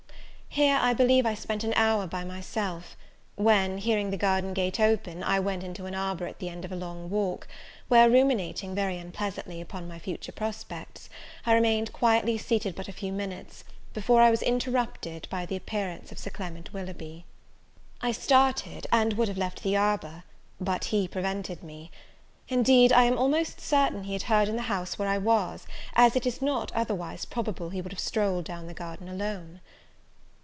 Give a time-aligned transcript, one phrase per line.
[0.55, 2.97] Here I believe I spent an hour by myself;
[3.37, 6.73] when, hearing the garden gate open, I went into an arbour at the end of
[6.73, 7.47] a long walk,
[7.87, 11.09] where, ruminating, very unpleasantly, upon my future prospects,
[11.45, 16.11] I remained quietly seated but a few minutes, before I was interrupted by the appearance
[16.11, 17.23] of Sir Clement Willoughby.
[18.01, 20.25] I started; and would have left the arbour,
[20.59, 21.91] but he prevented me.
[22.49, 26.17] Indeed, I am almost certain he had heard in the house where I was, as
[26.17, 29.61] it is not, otherwise, probable he would have strolled down the garden alone.